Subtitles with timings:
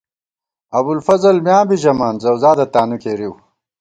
[0.77, 3.33] ابُوالفضل میاں بی ژَمان، زؤزادہ تانُو کېرِؤ